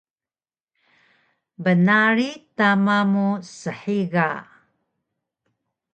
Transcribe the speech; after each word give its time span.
bnarig 1.63 2.33
tama 2.57 2.97
mu 3.11 3.27
shiga 3.55 4.29